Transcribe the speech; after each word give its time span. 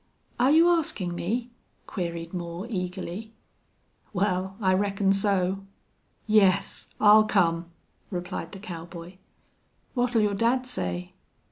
"Are 0.39 0.49
you 0.49 0.67
asking 0.67 1.13
me?" 1.13 1.51
queried 1.85 2.33
Moore, 2.33 2.65
eagerly. 2.71 3.33
"Wal, 4.13 4.55
I 4.59 4.73
reckon 4.73 5.13
so." 5.13 5.59
"Yes, 6.25 6.89
I'll 6.99 7.25
come," 7.25 7.69
replied 8.09 8.51
the 8.51 8.57
cowboy. 8.57 9.17
"What'll 9.93 10.21
your 10.23 10.33
dad 10.33 10.65
say?" 10.65 11.13